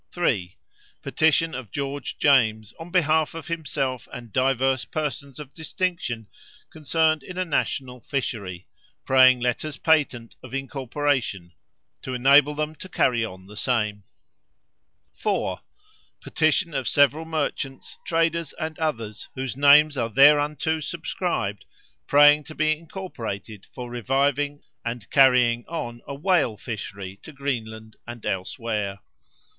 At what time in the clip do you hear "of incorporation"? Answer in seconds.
10.41-11.53